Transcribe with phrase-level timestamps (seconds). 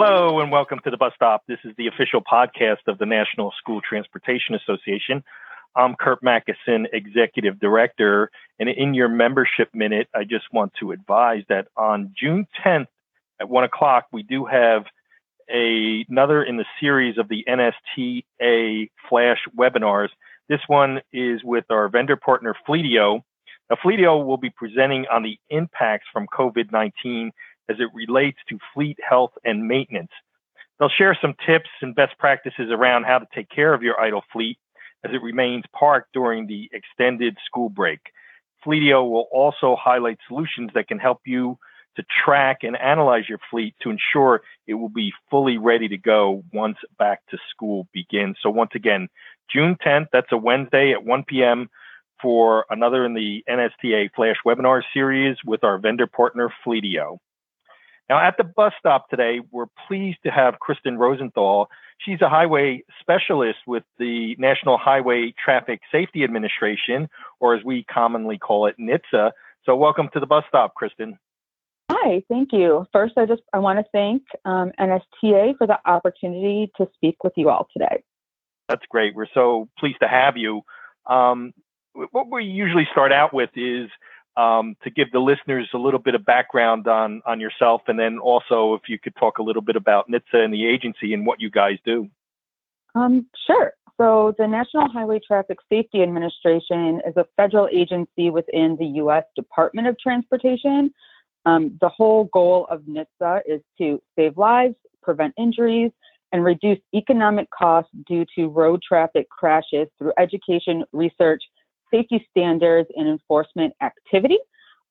[0.00, 1.42] Hello and welcome to the bus stop.
[1.48, 5.24] This is the official podcast of the National School Transportation Association.
[5.74, 8.30] I'm Curt Macysyn, Executive Director.
[8.60, 12.86] And in your membership minute, I just want to advise that on June 10th
[13.40, 14.84] at 1 o'clock, we do have
[15.52, 20.10] a, another in the series of the NSTA Flash webinars.
[20.48, 23.22] This one is with our vendor partner Fleetio.
[23.68, 27.32] Now, Fleetio will be presenting on the impacts from COVID 19
[27.68, 30.10] as it relates to fleet health and maintenance.
[30.78, 34.22] They'll share some tips and best practices around how to take care of your idle
[34.32, 34.58] fleet
[35.04, 38.00] as it remains parked during the extended school break.
[38.64, 41.58] Fleetio will also highlight solutions that can help you
[41.96, 46.44] to track and analyze your fleet to ensure it will be fully ready to go
[46.52, 48.36] once back to school begins.
[48.40, 49.08] So once again,
[49.52, 51.68] June 10th, that's a Wednesday at 1 p.m.
[52.22, 57.18] for another in the NSTA Flash webinar series with our vendor partner Fleetio.
[58.08, 61.68] Now, at the bus stop today, we're pleased to have Kristin Rosenthal.
[61.98, 68.38] She's a highway specialist with the National Highway Traffic Safety Administration, or as we commonly
[68.38, 69.32] call it, NHTSA.
[69.66, 71.18] So, welcome to the bus stop, Kristin.
[71.90, 72.86] Hi, thank you.
[72.92, 77.32] First, I just I want to thank um, NSTA for the opportunity to speak with
[77.36, 78.02] you all today.
[78.68, 79.14] That's great.
[79.14, 80.62] We're so pleased to have you.
[81.06, 81.52] Um,
[82.12, 83.90] what we usually start out with is
[84.36, 88.18] um, to give the listeners a little bit of background on on yourself, and then
[88.18, 91.40] also if you could talk a little bit about NHTSA and the agency and what
[91.40, 92.08] you guys do.
[92.94, 93.72] Um, sure.
[94.00, 99.24] So the National Highway Traffic Safety Administration is a federal agency within the U.S.
[99.34, 100.92] Department of Transportation.
[101.46, 105.90] Um, the whole goal of NHTSA is to save lives, prevent injuries,
[106.32, 111.42] and reduce economic costs due to road traffic crashes through education, research,
[111.90, 114.38] safety standards and enforcement activity.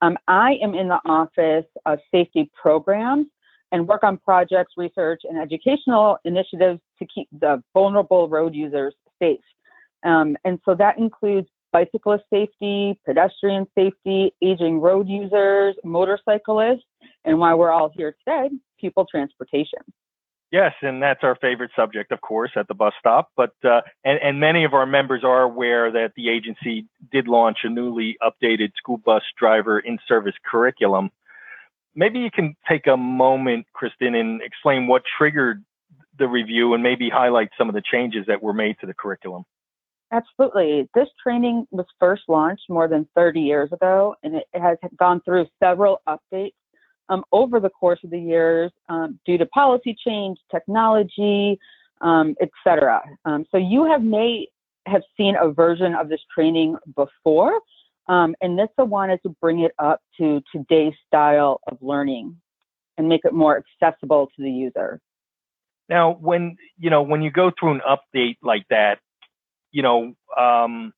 [0.02, 3.28] Um, I am in the office of safety programs
[3.72, 9.40] and work on projects, research, and educational initiatives to keep the vulnerable road users safe.
[10.04, 16.86] Um, and so that includes bicyclist safety, pedestrian safety, aging road users, motorcyclists,
[17.26, 18.50] and why we're all here today,
[18.80, 19.80] pupil transportation.
[20.52, 23.32] Yes, and that's our favorite subject, of course, at the bus stop.
[23.36, 27.60] But uh, and and many of our members are aware that the agency did launch
[27.64, 31.12] a newly updated school bus driver in-service curriculum.
[31.96, 35.66] Maybe you can take a moment, Kristin, and explain what triggered
[36.18, 39.44] the review, and maybe highlight some of the changes that were made to the curriculum.
[40.12, 40.88] Absolutely.
[40.96, 45.48] This training was first launched more than 30 years ago, and it has gone through
[45.62, 46.54] several updates
[47.10, 51.60] um, over the course of the years um, due to policy change, technology,
[52.02, 53.02] um, etc.
[53.26, 54.48] Um, so you have may
[54.86, 57.60] have seen a version of this training before,
[58.08, 62.38] um, and NHTSA wanted to bring it up to today's style of learning
[62.98, 65.00] and make it more accessible to the user.
[65.90, 69.00] Now, when you know when you go through an update like that,
[69.72, 70.94] you know, um,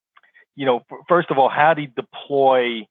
[0.55, 2.87] you know, first of all, how do you deploy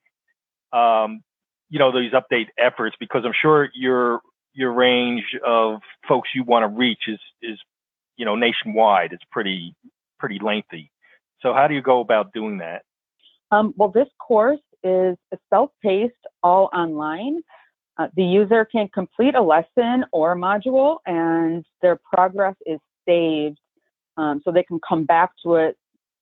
[0.72, 1.22] um,
[1.68, 4.20] you know these update efforts because I'm sure your
[4.54, 7.58] your range of folks you want to reach is is
[8.16, 9.12] you know nationwide.
[9.12, 9.74] It's pretty
[10.18, 10.90] pretty lengthy.
[11.40, 12.82] So how do you go about doing that?
[13.50, 15.16] Um, well, this course is
[15.50, 17.40] self-paced, all online.
[17.96, 23.58] Uh, the user can complete a lesson or a module, and their progress is saved,
[24.16, 25.76] um, so they can come back to it,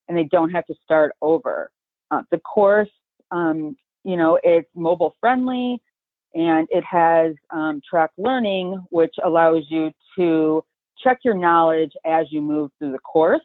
[0.09, 1.71] and they don't have to start over.
[2.11, 2.89] Uh, the course
[3.31, 5.83] um, you know, it's mobile friendly
[6.33, 10.63] and it has um, track learning, which allows you to
[11.03, 13.43] check your knowledge as you move through the course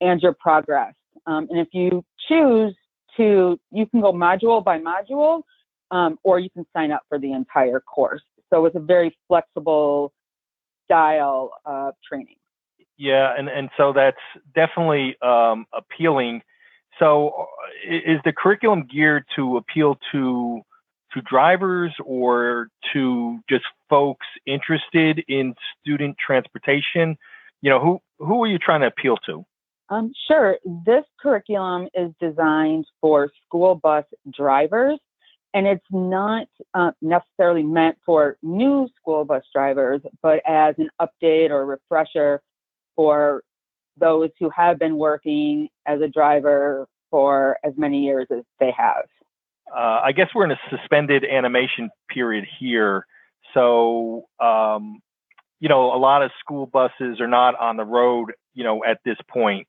[0.00, 0.94] and your progress.
[1.26, 2.74] Um, and if you choose
[3.18, 5.42] to, you can go module by module,
[5.90, 8.22] um, or you can sign up for the entire course.
[8.50, 10.14] So it's a very flexible
[10.86, 12.36] style of training.
[12.96, 14.16] Yeah, and, and so that's
[14.54, 16.40] definitely um, appealing
[16.98, 17.46] so,
[17.88, 20.62] is the curriculum geared to appeal to
[21.14, 27.16] to drivers or to just folks interested in student transportation?
[27.62, 29.44] You know, who who are you trying to appeal to?
[29.90, 30.58] Um, sure.
[30.64, 34.04] This curriculum is designed for school bus
[34.36, 34.98] drivers,
[35.54, 41.50] and it's not uh, necessarily meant for new school bus drivers, but as an update
[41.50, 42.42] or refresher
[42.96, 43.42] for
[43.96, 49.04] those who have been working as a driver for as many years as they have.
[49.74, 53.06] Uh, I guess we're in a suspended animation period here.
[53.54, 55.00] So, um,
[55.60, 59.00] you know, a lot of school buses are not on the road, you know, at
[59.04, 59.66] this point.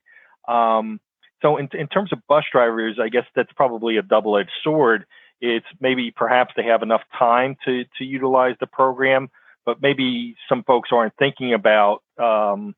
[0.48, 1.00] Um,
[1.42, 5.06] so, in, in terms of bus drivers, I guess that's probably a double edged sword.
[5.42, 9.30] It's maybe perhaps they have enough time to, to utilize the program,
[9.66, 12.76] but maybe some folks aren't thinking about, um,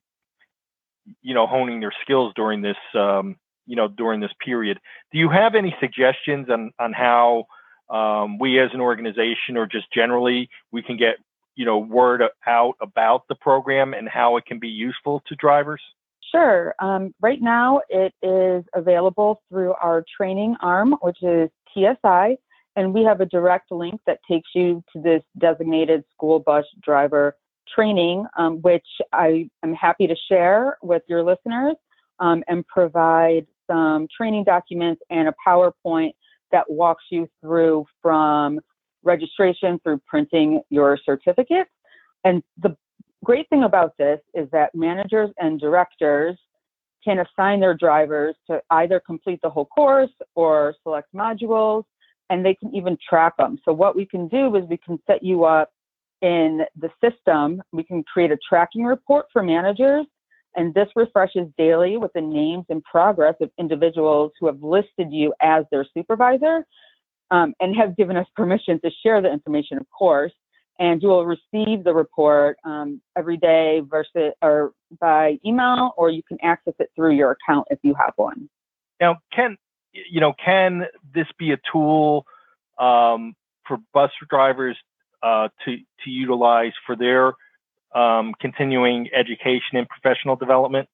[1.21, 3.35] you know, honing their skills during this, um,
[3.71, 4.77] you know, during this period.
[5.13, 7.45] Do you have any suggestions on on how
[7.89, 11.15] um, we as an organization or just generally we can get,
[11.55, 15.81] you know, word out about the program and how it can be useful to drivers?
[16.33, 16.75] Sure.
[16.79, 22.37] Um, right now, it is available through our training arm, which is TSI,
[22.75, 27.37] and we have a direct link that takes you to this designated school bus driver
[27.73, 31.75] training, um, which I am happy to share with your listeners
[32.21, 36.11] um, and provide some training documents and a PowerPoint
[36.51, 38.59] that walks you through from
[39.03, 41.67] registration through printing your certificate.
[42.23, 42.75] And the
[43.23, 46.37] great thing about this is that managers and directors
[47.03, 51.83] can assign their drivers to either complete the whole course or select modules,
[52.29, 53.57] and they can even track them.
[53.65, 55.71] So what we can do is we can set you up
[56.21, 57.61] in the system.
[57.71, 60.05] We can create a tracking report for managers,
[60.55, 65.33] and this refreshes daily with the names and progress of individuals who have listed you
[65.41, 66.65] as their supervisor
[67.29, 70.33] um, and have given us permission to share the information, of course
[70.81, 76.23] and you will receive the report um, every day versus or by email, or you
[76.23, 78.49] can access it through your account if you have one.
[78.99, 79.57] Now, can
[79.93, 82.25] you know can this be a tool
[82.79, 83.35] um,
[83.67, 84.75] for bus drivers
[85.21, 87.33] uh, to to utilize for their
[87.95, 90.87] um, continuing education and professional development?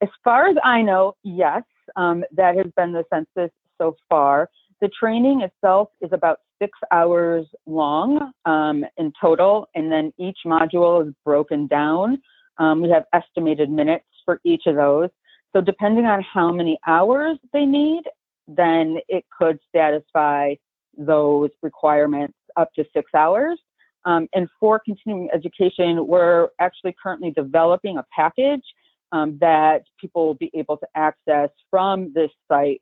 [0.00, 1.62] As far as I know, yes,
[1.96, 4.48] um, that has been the census so far.
[4.80, 11.06] The training itself is about six hours long um, in total, and then each module
[11.06, 12.20] is broken down.
[12.58, 15.10] Um, we have estimated minutes for each of those.
[15.52, 18.02] So, depending on how many hours they need,
[18.46, 20.54] then it could satisfy
[20.96, 23.58] those requirements up to six hours.
[24.08, 28.62] Um, and for continuing education, we're actually currently developing a package
[29.12, 32.80] um, that people will be able to access from this site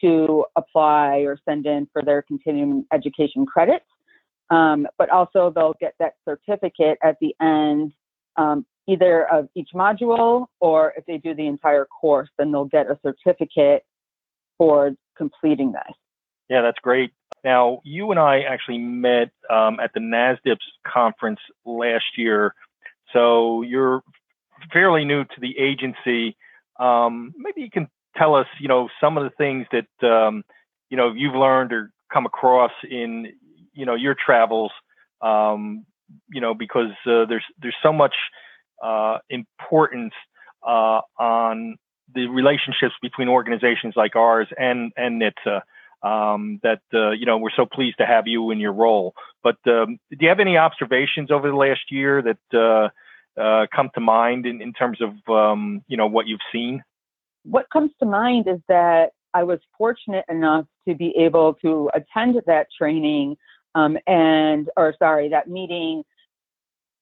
[0.00, 3.84] to apply or send in for their continuing education credits.
[4.48, 7.92] Um, but also they'll get that certificate at the end,
[8.36, 12.86] um, either of each module or if they do the entire course, then they'll get
[12.86, 13.84] a certificate
[14.56, 15.94] for completing this.
[16.48, 17.12] Yeah, that's great.
[17.44, 22.54] Now, you and I actually met um, at the NASDPTS conference last year.
[23.12, 24.02] So you're
[24.72, 26.36] fairly new to the agency.
[26.78, 30.44] Um, maybe you can tell us, you know, some of the things that um,
[30.88, 33.32] you know you've learned or come across in
[33.72, 34.72] you know your travels.
[35.20, 35.84] Um,
[36.30, 38.14] you know, because uh, there's there's so much
[38.82, 40.12] uh, importance
[40.66, 41.76] uh, on
[42.14, 45.62] the relationships between organizations like ours and and NHTSA.
[46.02, 49.14] Um, that uh, you know we're so pleased to have you in your role.
[49.42, 52.38] But um, do you have any observations over the last year that
[53.38, 56.82] uh, uh, come to mind in, in terms of um, you know what you've seen?
[57.44, 62.40] what comes to mind is that I was fortunate enough to be able to attend
[62.46, 63.36] that training
[63.74, 66.04] um, and, or sorry, that meeting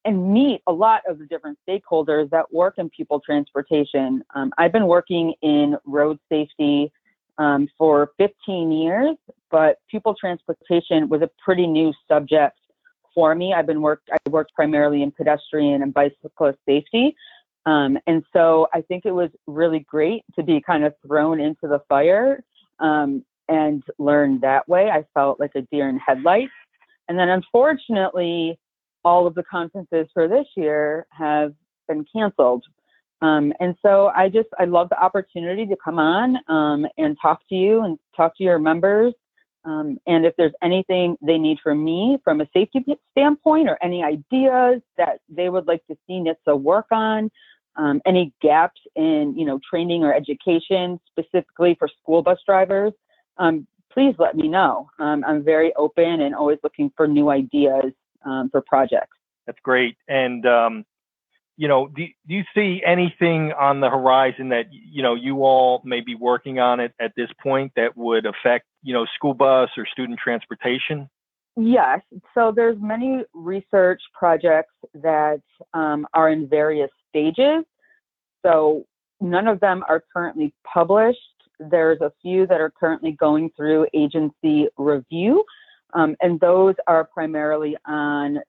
[0.05, 4.23] and meet a lot of the different stakeholders that work in pupil transportation.
[4.33, 6.91] Um, I've been working in road safety
[7.37, 9.15] um, for 15 years,
[9.49, 12.57] but pupil transportation was a pretty new subject
[13.13, 13.53] for me.
[13.53, 17.15] I've been worked, I worked primarily in pedestrian and bicyclist safety.
[17.65, 21.67] Um, and so I think it was really great to be kind of thrown into
[21.67, 22.43] the fire
[22.79, 24.89] um, and learn that way.
[24.89, 26.51] I felt like a deer in headlights.
[27.07, 28.57] And then unfortunately,
[29.03, 31.53] all of the conferences for this year have
[31.87, 32.63] been canceled.
[33.21, 37.41] Um, and so I just, I love the opportunity to come on um, and talk
[37.49, 39.13] to you and talk to your members.
[39.63, 44.03] Um, and if there's anything they need from me from a safety standpoint or any
[44.03, 47.29] ideas that they would like to see NHTSA work on,
[47.75, 52.91] um, any gaps in you know training or education specifically for school bus drivers,
[53.37, 54.89] um, please let me know.
[54.97, 57.93] Um, I'm very open and always looking for new ideas
[58.51, 59.15] for projects.
[59.45, 59.95] That's great.
[60.07, 60.45] And
[61.57, 65.81] you know, do, do you see anything on the horizon that you know you all
[65.85, 69.69] may be working on it at this point that would affect you know school bus
[69.77, 71.09] or student transportation?
[71.57, 71.99] Yes.
[72.33, 75.41] So there's many research projects that
[75.73, 77.65] um, are in various stages.
[78.45, 78.85] So
[79.19, 81.19] none of them are currently published.
[81.59, 85.43] There's a few that are currently going through agency review,
[85.93, 88.39] um, and those are primarily on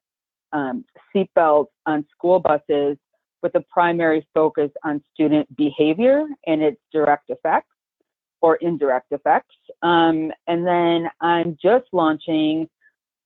[0.53, 2.97] um, seatbelts on school buses
[3.43, 7.69] with a primary focus on student behavior and its direct effects
[8.41, 9.55] or indirect effects.
[9.83, 12.69] Um, and then I'm just launching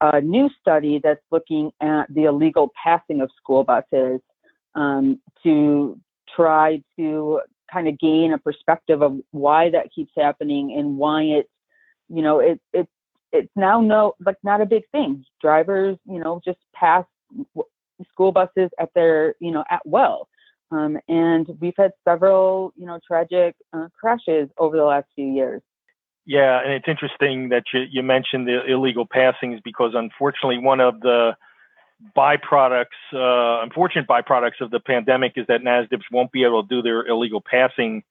[0.00, 4.20] a new study that's looking at the illegal passing of school buses
[4.74, 5.98] um, to
[6.34, 7.40] try to
[7.72, 11.48] kind of gain a perspective of why that keeps happening and why it's,
[12.08, 12.86] you know, it, it,
[13.32, 15.24] it's now no, like not a big thing.
[15.40, 17.04] Drivers, you know, just pass
[18.12, 20.28] school buses at their, you know, at will.
[20.70, 25.62] Um, and we've had several, you know, tragic uh, crashes over the last few years.
[26.26, 31.00] Yeah, and it's interesting that you, you mentioned the illegal passings because unfortunately one of
[31.00, 31.36] the
[32.16, 36.82] byproducts, uh, unfortunate byproducts of the pandemic is that NASDPTS won't be able to do
[36.82, 38.02] their illegal passing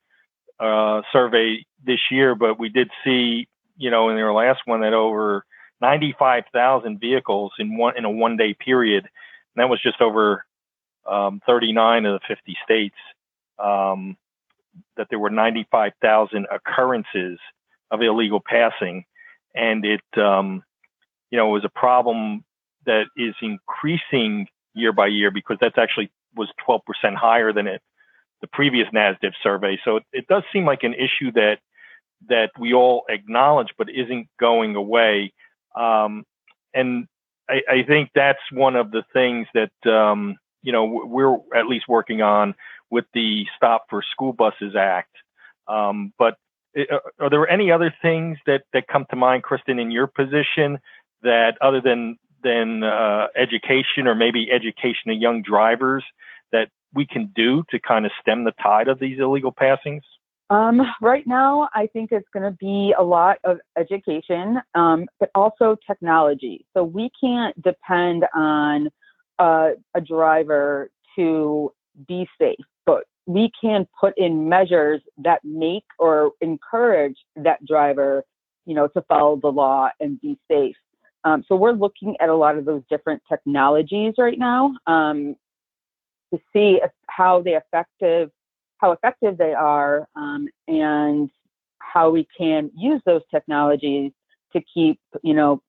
[0.59, 4.93] uh, survey this year, but we did see, you know, in their last one that
[4.93, 5.45] over
[5.81, 10.45] 95,000 vehicles in one in a one day period, and that was just over
[11.09, 12.95] um, 39 of the 50 states.
[13.57, 14.17] Um,
[14.97, 17.39] that there were 95,000 occurrences
[17.91, 19.05] of illegal passing,
[19.53, 20.63] and it, um,
[21.31, 22.43] you know, it was a problem
[22.85, 26.81] that is increasing year by year because that's actually was 12%
[27.15, 27.81] higher than it
[28.41, 29.79] the previous NASDPTS survey.
[29.83, 31.57] So it, it does seem like an issue that
[32.27, 35.33] that we all acknowledge, but isn't going away.
[35.75, 36.25] Um,
[36.73, 37.07] and
[37.49, 41.87] I, I, think that's one of the things that um, you know we're at least
[41.87, 42.55] working on
[42.89, 45.11] with the Stop for School Buses Act.
[45.67, 46.37] Um, but
[46.77, 50.79] uh, are there any other things that that come to mind, Kristin, in your position
[51.23, 56.03] that other than than uh, education or maybe education of young drivers
[56.51, 60.03] that we can do to kind of stem the tide of these illegal passings?
[60.49, 65.29] Um, right now, I think it's going to be a lot of education, um, but
[65.33, 66.65] also technology.
[66.75, 68.89] So we can't depend on
[69.39, 69.73] a
[70.05, 71.73] driver to
[72.07, 78.23] be safe, but we can put in measures that make or encourage that driver,
[78.65, 80.75] you know, to follow the law and be safe.
[81.23, 85.35] Um, so we're looking at a lot of those different technologies right now um,
[86.31, 88.29] to see if, how they effective,
[88.85, 91.29] how effective they are, um, and
[91.79, 94.11] how we can use those technologies
[94.53, 95.59] to keep, you know,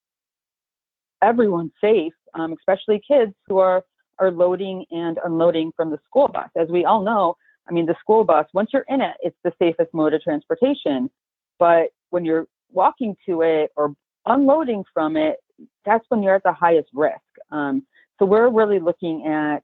[1.23, 3.83] everyone safe, um, especially kids who are
[4.19, 6.49] are loading and unloading from the school bus.
[6.57, 7.37] As we all know,
[7.69, 11.11] I mean, the school bus, once you're in it, it's the safest mode of transportation.
[11.59, 13.95] But when you're walking to it or
[14.25, 15.37] unloading from it,
[15.85, 17.21] that's when you're at the highest risk.
[17.51, 17.87] Um,
[18.19, 19.63] so we're really looking at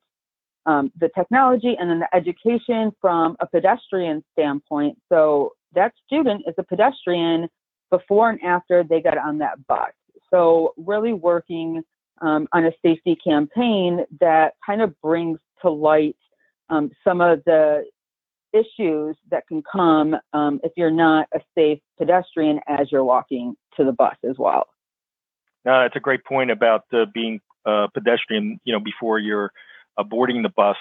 [0.67, 4.99] um, the technology and then the education from a pedestrian standpoint.
[5.09, 7.49] So that student is a pedestrian
[7.91, 9.91] before and after they got on that bus.
[10.31, 11.83] So really working
[12.21, 16.17] um, on a safety campaign that kind of brings to light
[16.71, 17.85] um, some of the
[18.53, 23.85] issues that can come um, if you're not a safe pedestrian as you're walking to
[23.85, 24.67] the bus as well.
[25.65, 29.49] No, that's a great point about uh, being a pedestrian, you know, before you're uh,
[30.09, 30.77] boarding the bus.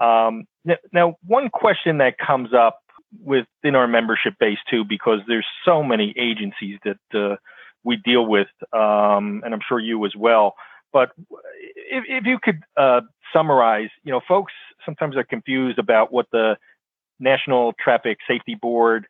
[0.00, 0.44] Um,
[0.92, 2.80] now, one question that comes up
[3.22, 7.36] within our membership base too, because there's so many agencies that uh,
[7.84, 10.54] we deal with, um, and I'm sure you as well.
[10.92, 11.10] But
[11.90, 14.52] if, if you could uh, summarize, you know, folks
[14.84, 16.56] sometimes are confused about what the
[17.18, 19.06] National Traffic Safety Board,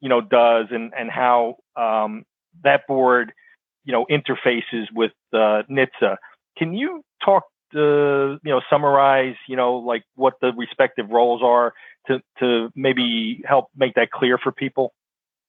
[0.00, 2.24] you know, does and and how um,
[2.62, 3.32] that board
[3.84, 6.16] you know, interfaces with uh, NHTSA.
[6.56, 7.44] Can you talk,
[7.74, 11.74] to, you know, summarize, you know, like what the respective roles are
[12.06, 14.94] to, to maybe help make that clear for people?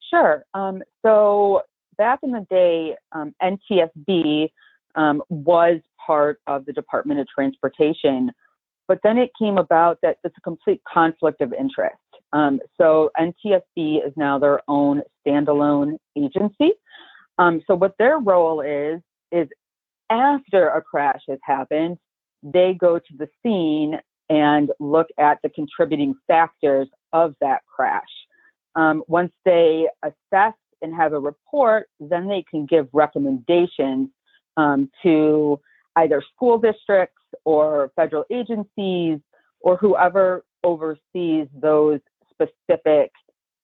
[0.10, 0.44] Sure.
[0.53, 1.62] Um, so
[1.98, 4.50] back in the day, um, NTSB
[4.96, 8.32] um, was part of the Department of Transportation,
[8.88, 11.96] but then it came about that it's a complete conflict of interest.
[12.34, 16.74] Um, so NTSB is now their own standalone agency.
[17.38, 19.01] Um, so what their role is
[19.32, 19.48] is
[20.10, 21.98] after a crash has happened,
[22.45, 23.99] they go to the scene
[24.29, 28.03] and look at the contributing factors of that crash.
[28.75, 34.09] Um, once they assess and have a report, then they can give recommendations
[34.57, 35.59] um, to
[35.95, 39.19] either school districts or federal agencies
[39.61, 41.99] or whoever oversees those
[42.29, 43.11] specific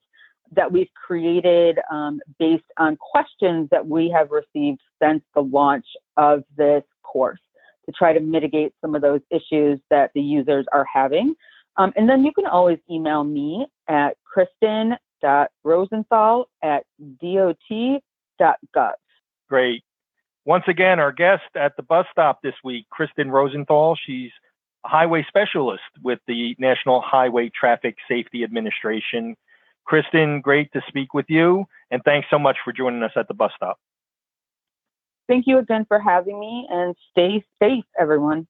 [0.51, 6.43] that we've created um, based on questions that we have received since the launch of
[6.55, 7.39] this course
[7.85, 11.35] to try to mitigate some of those issues that the users are having.
[11.77, 16.83] Um, and then you can always email me at kristin.rosenthal at
[17.19, 18.93] dot.gov.
[19.49, 19.83] Great.
[20.45, 23.97] Once again, our guest at the bus stop this week, Kristin Rosenthal.
[24.05, 24.31] She's
[24.85, 29.35] a highway specialist with the National Highway Traffic Safety Administration.
[29.89, 33.33] Kristin, great to speak with you, and thanks so much for joining us at the
[33.33, 33.79] bus stop.
[35.27, 38.47] Thank you again for having me, and stay safe, everyone.